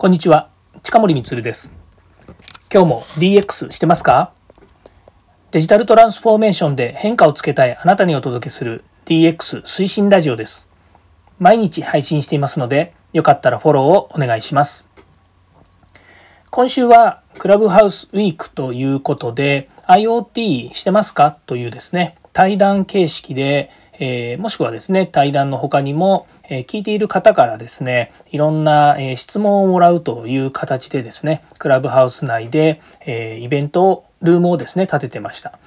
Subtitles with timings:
[0.00, 0.48] こんにちは。
[0.84, 1.72] 近森光です。
[2.72, 4.32] 今日も DX してますか？
[5.50, 10.68] デジタルトランスフォーメーションで変化をつけたいあなたにお届けする DX 推進ラジオです。
[11.40, 14.86] 毎日配信していますのでよかったらフォローをお願いします。
[16.52, 21.32] 今週はクラブハウスウィークということで IoT してますか？
[21.32, 23.68] というですね対談形式で
[23.98, 35.58] えー、もしくはですね対談の他にも、えー、聞いている方からですねいろんな、えー、質問をもらうという形でですねクラブハウス内で、えイベントをルームをですね立ててました。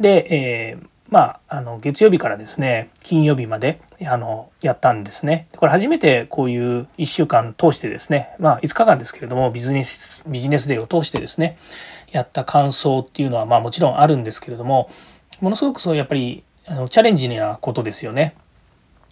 [0.00, 0.76] で、え
[1.10, 5.46] まあ、あの月曜日からですね金曜日まであのやったんですね。
[5.56, 11.56] これ初めてこういう1週間通してですね、まあ、5日間ですけれどもビジネスビジネスデーを通してですね
[12.10, 14.88] やった感想っていうのはまあもちろんあるんですけれども
[15.40, 18.34] ものすごくそうやっぱりあのチャレンジなことですよね。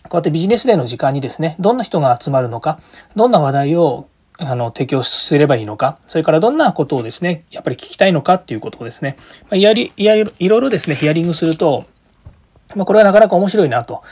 [0.05, 2.81] こうやってビジネスデーの時間にですねどんな人が集まるのか
[3.15, 11.85] どんな話題をあの提供すればいいのかそれからどんなことをですねやっぱり聞きたいのかっていうことをですね、まあ、やりやりいろいろですねヒアリングすると
[12.77, 14.03] まあ、これはなかなか面白いなと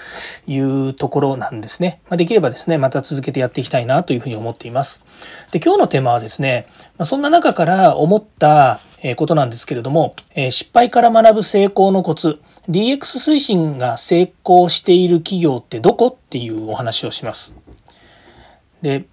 [0.46, 2.00] いうところなんですね。
[2.10, 5.02] まあ、できればですね、また続けてやっていきたいなというふうに思っています。
[5.50, 6.66] で、今日のテーマはですね、
[6.98, 8.80] ま、そんな中から思った
[9.16, 10.14] ことなんですけれども、
[10.50, 12.38] 失敗から学ぶ成功のコツ、
[12.70, 17.56] DX 推進が成功している企業ってどこっていうお話をします。
[18.80, 19.04] で、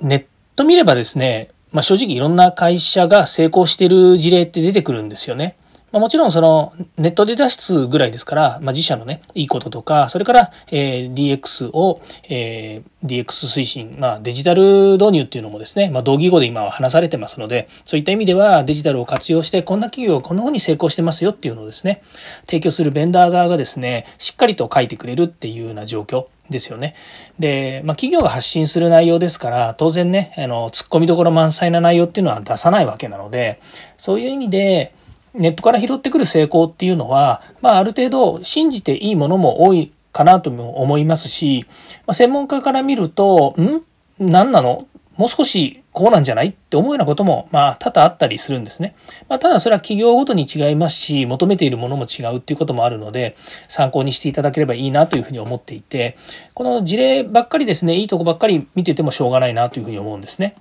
[0.00, 5.56] ネット見ればですね、まあ、正直いろんな会社が成功している事例って出てくるんですよね。
[5.92, 22.02] まあ、もちろんそのネットで出すぐらいですから、まあ、自社のね、いいこととか、それから、えー、DX を、えー、DX 推進、まあ、デジタル導入っていうのもですね、まあ、同義語で今は話されてますので、そういった意味ではデジタルを活用して、こんな企業はこんな風に成功してますよっていうのをですね、
[22.46, 26.26] 提供するベンダー側がですね、しっかりと書いてくれるっていうような状況。
[26.50, 26.94] ですよね。
[27.38, 33.60] で、まあ、企業が発信する内容ですから当然ねあのツッコミどころ満載な内容っていうのは出さないわけなので
[33.96, 34.92] そういう意味で
[35.34, 41.66] ネットから拾ってくる成功っていうのは、まあ、ある程度信じていいものも多いかなとも思いますし、
[42.06, 43.82] まあ、専門家から見るとん？
[44.18, 44.86] 何なの？
[45.16, 48.94] もう少しこうなんじゃないって思うようなこともまあ多々あったりするんですね。
[49.28, 53.36] まあ、ただそれは企業ごとに違いますし求めているものも違うっていうこともあるので
[53.68, 56.16] 参考にしていただければいいなというふうに思っていて
[56.54, 60.54] この事例ばっかりですねいいとこばっかり見ててもしょうがないなというふうに思うんですね。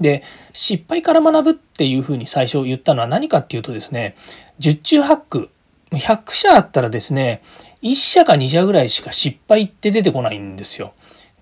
[0.00, 4.14] で失敗から学ぶっていうふうに最初言ったのは何かっていうとですね
[4.58, 5.50] 十中八九
[5.90, 7.42] 100社あったらですね
[7.82, 10.92] 1社か2社ぐらいしか失敗って出てこないんですよ。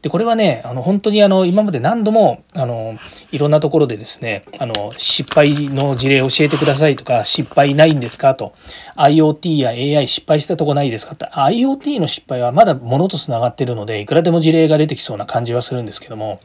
[0.03, 2.97] でこれはねあの本当にあの今まで何度もあの
[3.33, 8.53] いろんなところでですねあの失敗の事例教えてくださいとか失敗ないんですかと
[8.97, 16.39] IoT や AI 失敗したとこないですかって IoT の失敗はまだ物とつながってるのでいくらでも事例が出てきそうな感じはするんですけども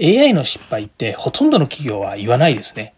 [0.00, 2.94] AI の失敗ってほとんどの企業は言わないですね。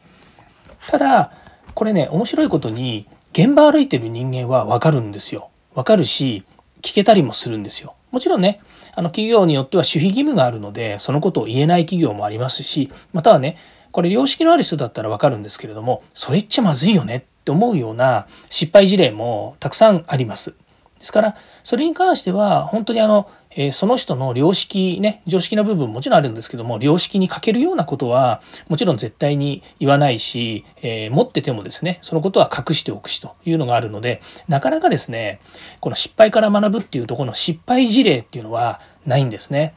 [0.89, 1.33] ただ
[1.75, 5.49] これね面白いことに現場歩いてる人間は分かるんですよ。
[5.75, 6.45] 分かるし
[6.83, 7.95] 聞けたりもするんですよ。
[8.13, 8.61] もちろんね
[8.95, 13.57] あの企業によっては守秘義務があるのでそのことを言えない企業もありますしまたはね
[13.91, 20.55] これ良識のある人だったらわかるんですけれどもそれ言っちゃまずいよねって思うような失敗事例もたくさんあります。
[21.03, 35.39] ですからそれに関しては本当にあのえー、その人の良識ね常識な部分もちろんあるんですけども良識に欠けるようなことはもちろん絶対に言わないし、えー、持っててもですねそのことは隠しておくしというのがあるのでなかなかですね
[35.81, 39.75] この失敗から学ぶっていうとこの失敗事例っていうのはないんですね。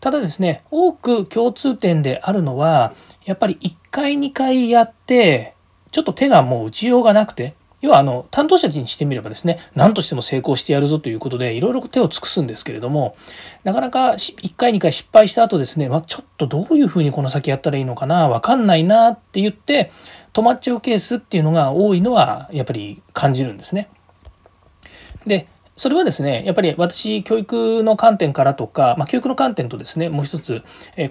[0.00, 5.52] ただですね多く共通点であるのはやっぱり1回2回やって
[5.90, 13.16] ちょっと手がもう打ちようがなくて要はあの担当者にしてみればですね何としても成功してやるぞということでいろいろ手を尽くすんですけれども
[13.64, 19.90] なかなか1回2回失敗した後ですね、まあ、ちょっとどういうふうにこの先やったらいいのかな分かんないなって言って
[20.32, 23.88] 止まっちゃうケースっていうのが多いのはやっぱり感じるんですね。
[25.24, 25.46] で
[25.78, 30.62] それはですねやっぱり私教育の観点からとか、まあ、教育の観点とですねもう一つ、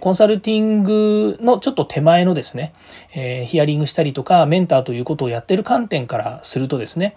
[0.01, 2.73] コンサルティングのちょっと手前のですね、
[3.15, 7.15] えー、ヒアリングしたりとかメンターということをやってる観点からするとですね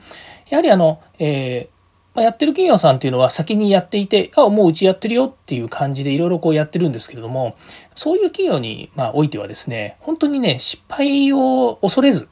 [0.48, 1.80] やはりあの、えー
[2.12, 7.54] まやってる企業さんっていうのは先にやっていてあもううちやってるよっていう感じでいろいろこうやってるんですけれども
[7.94, 12.28] そういう企業にまおいてはですね本当にね失敗を恐れず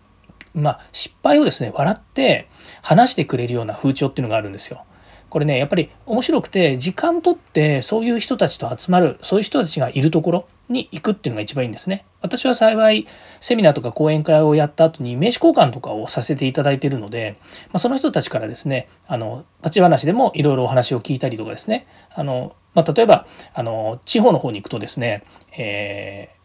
[0.54, 2.48] まあ、失敗をですね笑って
[2.82, 4.84] 話してくれるような風潮っていうのがあるんですよ。
[5.30, 12.04] これねやっぱり面白くて時間とってそういう人たちと集まるそういう人たちがいるところに行くっていうのが一番いいんですね。
[12.20, 13.06] 私は幸い
[13.40, 17.36] セミナーとか講演会をやった後に名刺交換とかをさせていただいているので、
[17.68, 25.22] まあ、その人たちからですねあの立ち話でもいろいろお話を聞いたりとかですねあの、まあ、例えばあの地方の方に行くとですね、
[25.56, 26.38] えー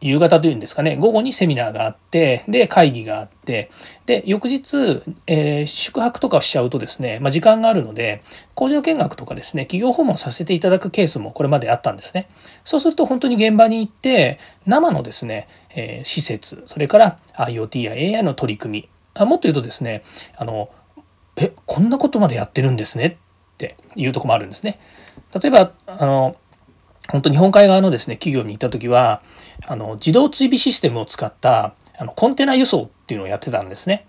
[0.00, 0.96] 夕方というんですかね。
[0.96, 3.70] 午後にセミナーがあってで会議があって
[4.06, 8.22] で翌日、えー、宿泊とかをしちゃうとですね、まあ、時間があるので
[8.54, 12.28] 工場見学とかですね企業訪問させていただくケースもこれまであったんですね。
[12.64, 20.04] そうすると本当に現場に行って生のですね、えー、施設それから IoT や AI の取り組みあもっと言うとですね
[20.36, 20.70] あの
[21.36, 23.18] えこんなことまでやってるんですね
[23.54, 24.78] っていうとこもあるんですね。
[25.34, 26.36] 例えばあの
[27.10, 29.22] 本当日本海側のですね企業に行った時は
[29.66, 34.06] あの自動追尾システムを使ったあのコンテナ輸送っていうのをやってたんですね。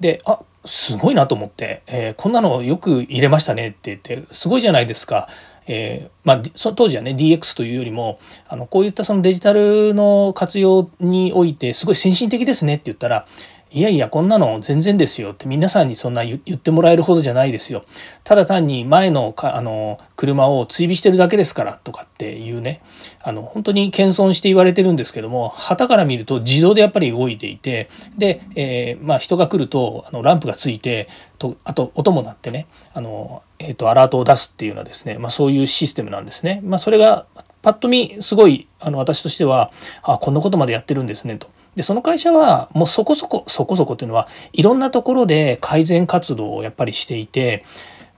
[0.00, 5.28] であすごいなと思って、えー、こんなのよく入れましたねって言ってすごいじゃないですか。
[5.66, 8.18] えー、まあ、その当時はね DX というよりも
[8.48, 13.26] あのこういったそのデジタルの活用においてすごい先進的ですねって言ったら
[13.72, 17.84] いやいやこんなの全然ですよって皆さんにそんな言ってもらえるほどじゃないですよ
[18.24, 22.82] ただ単に前のかあの車を追尾してるだけですからとかっていうね
[23.22, 27.88] あの本当に謙遜して言われてるんですけども旗から見ると自動でやっぱり動いていて
[28.18, 31.08] で、えー、まあ、人が来るとあのランプがついて
[31.38, 36.60] とあと音も鳴ってねあの、えーと、アラートを出すっていうのはですね、まあ、そういうシステムなんですね。
[36.64, 37.26] まあ、それが
[37.62, 39.70] パッと見すごいあの私としては
[40.02, 41.48] あこんなことまでやってるんですねと。
[41.76, 47.64] でその会社はもうそこそこそこそこっていうのはいろんなところで改善活動をやっぱりしていて、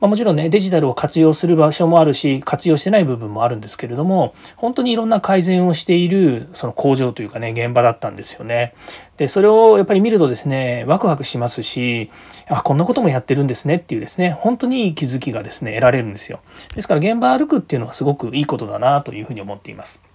[0.02, 8.74] まあ、もちろんねデジタルを活用する場所もあるし活用してない部分もあるんですけれども本当にいろんな改善をしているその工場というかね現場だったんですよね。
[9.16, 12.10] でそれをやっぱり見るとですねワクワクしますし
[12.48, 16.40] あこんなこともやってるんですねっていうですね本当にいい気づきがですね得られるんですよ。
[16.74, 20.11] ですから現場歩くっていうのはすごくいいことだなというふうに思っています。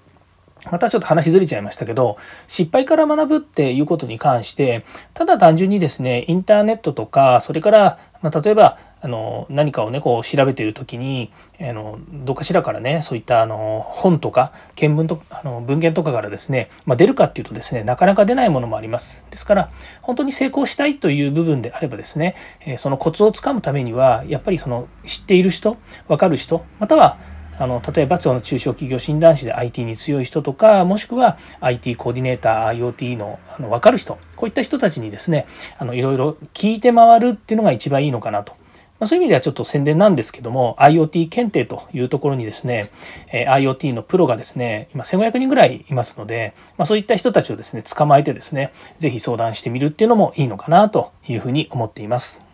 [0.72, 2.18] またちょっと話ずれちゃいましたけど
[2.48, 4.84] 失敗から学ぶっていうことに関して
[5.14, 11.32] ただ単純にですねインターネットとかそれから、まあ、例えばあの何かをねこう調べている時に
[11.62, 19.26] あのどっかしらからねそういったあの本とか見聞とあの文献とかからですね、まあ、出るかっていうとですねなかなか出ないものもあります。
[19.30, 19.70] ですから
[20.02, 22.36] 本当に成功したいという部分であればですね
[22.78, 25.78] そのコツをつかむためにはやっぱりその知っている人
[26.08, 27.18] 分かる人または
[27.58, 35.46] あの例えばその中小企業診断士で IT に強い人とかもしくは IT コーディネーター IoT のあの分かる人こういった人たちにですね
[35.78, 38.54] あのいろいろ聞いて回るっていうのが一番いいのかなと。
[39.00, 42.90] まあ、そういう意味ではちょっと宣伝なんですけども IoT 検定というところにですね、
[43.32, 52.47] え IoT のプロがですね今1500人ぐらいいますので、まあ、そういった人たちをですね捕まえてですね是非相談してみるっていうのもいいのかなというふうに思っています。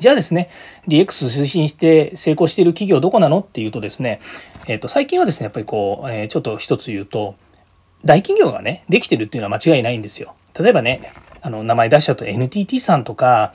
[0.00, 0.48] じゃあですね、
[0.86, 1.06] DX
[1.42, 4.20] 推進して成功している企業どこなのっていうとですね、
[4.66, 7.34] えっ、ー、と、最近はですね、やっぱりこう、えー、ちょっと一つ言うと、
[8.04, 10.34] 大企業がね、できてるっていうのは間違いないんですよ。
[10.58, 13.52] 例えばね、あの、名前出しちゃうと NTT さんとか、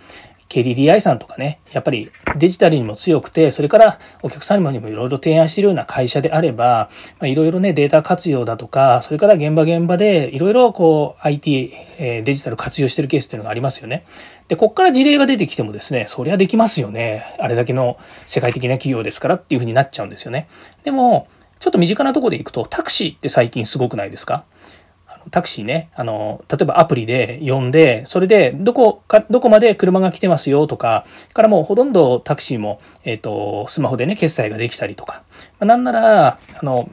[0.53, 6.89] KDDI さんとかねやっぱりデジタルにも強くてそれからお客様にもいろいろ提案しているような会社であれば
[7.23, 14.05] いろいろねデータ活用だとかそれから現場現場でいろいろこう IT デジタル活用してるケースっていうのがありますよね。
[14.47, 17.97] でこっから事例が出てきてもですねそりゃできますよねあれだけの
[18.27, 20.47] 世界的な企業ですからっていうふうになっちゃうんですよね。
[20.83, 21.27] でも
[21.59, 24.45] ちょっと身近なとこでいくとタクシーって最近すごくないですか？
[25.31, 35.23] タクシーねあの例えばアプリで呼んでそれでどこかどこまで車が来てますよとかからもうほとんどタクシーも、えーと、スマホでね決済ができたりとか、
[35.59, 36.91] まあ、なんならあの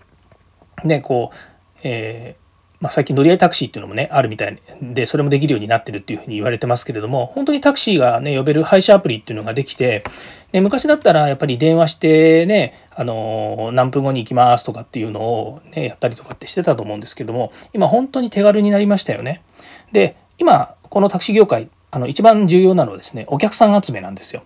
[0.85, 1.37] ねこう、
[1.83, 2.41] えー
[2.81, 10.03] まあ、最近乗り合いタクシーっていうのもねあるみたいでそれもできるようになってるっていうふうに言われてますけれども本当にタクシーがね呼べる配車アプリっていうのができて
[10.53, 19.43] で昔だったらやっぱり電話してねあの何分後に行きますとかっていうのを、ね、やったりとかってしてたと思うんですけども今本当に手軽になりましたよね。
[19.93, 24.43] で今このタクシー業界あの一番重要なのはですねお客さん集めなんですよ。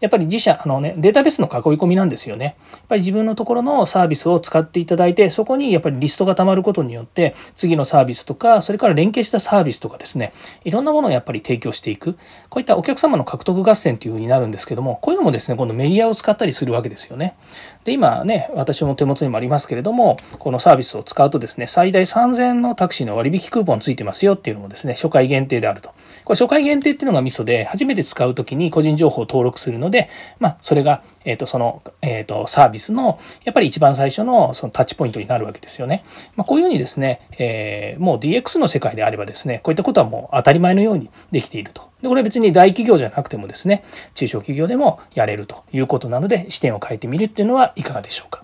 [0.00, 2.56] やっぱり自社あの、ね、データベースの囲い込みなんですよね。
[2.72, 10.30] やっぱり自分のところのサービスを使っていただいてそこにやっぱりリストがたまることによって次のサービスとかそれから連携したサービスとかですね
[10.64, 12.14] いろんなものをやっぱり提供していく
[12.48, 17.36] こういったお客様の獲得合戦というふうになるんですけどもこういうのもですね今度メディアを使ったりするわけですよね。
[17.84, 25.90] で今ね私も手元にもありますけれどもこのサービスを使うとですね最大3000のタクシーの割引クーポンついてますよっていうのもですね初回限定であると。
[26.24, 36.04] これ初回限定っていうのがミソで初めて使う時に個人情報を登録するのでまあそれが、えー、とその、えー、とサービスのやっぱり一番最初のそのタッチポイントになるわけですよね。
[36.36, 41.88] まあ、こういうようにですね、えー、もう DX の世界であればですねこういったことはもう当たり前のようにできていると。
[42.02, 43.82] でこれは別に大企業じゃなくてもですね
[44.14, 48.40] 中小企業でもやれるということなので視点を変えてみるっていうのはいかがでしょうか。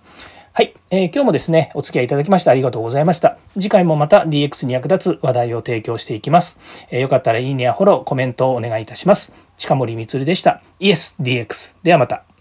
[0.56, 3.38] はい、えー、今日もですね、お付き合いいただきましてありがとうございました。
[3.54, 6.86] 次回もまた DX に役立つ話題を提供していきます。
[6.92, 9.32] えー、よかったらいいねやフォロー、コメントをお願いいたします。
[9.56, 10.62] 近森光でした。
[10.78, 11.74] イエス DX。
[11.82, 12.33] ではまた。